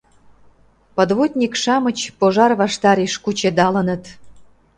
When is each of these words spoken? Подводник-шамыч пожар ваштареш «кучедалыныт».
Подводник-шамыч 0.95 1.99
пожар 2.19 2.51
ваштареш 2.61 3.13
«кучедалыныт». 3.23 4.03